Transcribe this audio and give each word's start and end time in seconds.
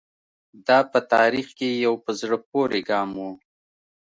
دا 0.67 0.79
په 0.91 0.99
تاریخ 1.13 1.47
کې 1.57 1.69
یو 1.85 1.93
په 2.03 2.11
زړه 2.19 2.37
پورې 2.49 2.79
ګام 2.89 3.09
و. 3.17 3.21